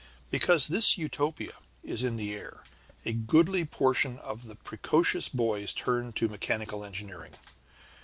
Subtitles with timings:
[0.31, 2.63] Because this Utopia is in the air,
[3.05, 7.33] a goodly portion of the precocious boys turn to mechanical engineering.